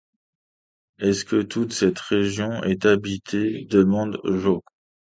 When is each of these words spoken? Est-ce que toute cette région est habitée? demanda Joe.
Est-ce 0.97 1.25
que 1.25 1.43
toute 1.43 1.73
cette 1.73 1.99
région 1.99 2.63
est 2.63 2.87
habitée? 2.87 3.65
demanda 3.69 4.17
Joe. 4.23 4.61